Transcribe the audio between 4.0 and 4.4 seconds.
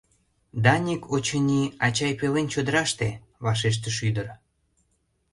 ӱдыр